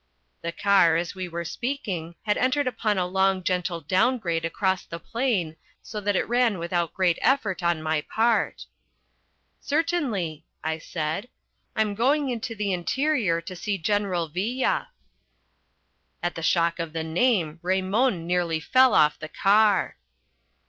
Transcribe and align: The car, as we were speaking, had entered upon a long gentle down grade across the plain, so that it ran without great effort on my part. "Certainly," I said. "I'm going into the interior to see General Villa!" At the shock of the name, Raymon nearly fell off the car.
The 0.41 0.51
car, 0.51 0.95
as 0.97 1.13
we 1.13 1.27
were 1.29 1.45
speaking, 1.45 2.15
had 2.23 2.35
entered 2.35 2.65
upon 2.65 2.97
a 2.97 3.05
long 3.05 3.43
gentle 3.43 3.81
down 3.81 4.17
grade 4.17 4.45
across 4.45 4.83
the 4.83 4.97
plain, 4.97 5.57
so 5.83 6.01
that 6.01 6.15
it 6.15 6.27
ran 6.27 6.57
without 6.57 6.95
great 6.95 7.19
effort 7.21 7.61
on 7.61 7.83
my 7.83 8.01
part. 8.01 8.65
"Certainly," 9.59 10.43
I 10.63 10.79
said. 10.79 11.27
"I'm 11.75 11.93
going 11.93 12.29
into 12.31 12.55
the 12.55 12.73
interior 12.73 13.41
to 13.41 13.55
see 13.55 13.77
General 13.77 14.27
Villa!" 14.27 14.87
At 16.23 16.33
the 16.33 16.41
shock 16.41 16.79
of 16.79 16.93
the 16.93 17.03
name, 17.03 17.59
Raymon 17.61 18.25
nearly 18.25 18.59
fell 18.59 18.95
off 18.95 19.19
the 19.19 19.29
car. 19.29 19.97